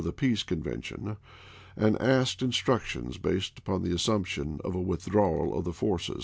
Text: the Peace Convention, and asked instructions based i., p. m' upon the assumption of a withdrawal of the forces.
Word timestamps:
the 0.01 0.11
Peace 0.11 0.41
Convention, 0.41 1.15
and 1.77 1.95
asked 2.01 2.41
instructions 2.41 3.19
based 3.19 3.59
i., 3.59 3.61
p. 3.61 3.71
m' 3.71 3.75
upon 3.75 3.83
the 3.83 3.95
assumption 3.95 4.59
of 4.63 4.73
a 4.73 4.81
withdrawal 4.81 5.55
of 5.55 5.63
the 5.63 5.73
forces. 5.73 6.17